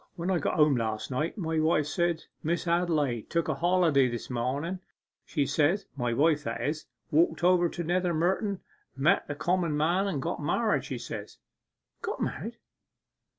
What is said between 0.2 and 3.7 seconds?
I got home last night my wife said, "Miss Adelaide took a